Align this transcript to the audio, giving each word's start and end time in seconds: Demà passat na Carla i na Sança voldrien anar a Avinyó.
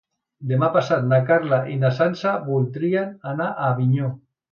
Demà 0.51 0.67
passat 0.77 1.03
na 1.09 1.19
Carla 1.27 1.59
i 1.73 1.75
na 1.83 1.91
Sança 1.97 2.31
voldrien 2.47 3.13
anar 3.33 3.51
a 3.51 3.69
Avinyó. 3.75 4.09